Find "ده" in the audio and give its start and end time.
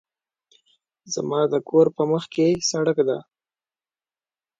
3.07-3.17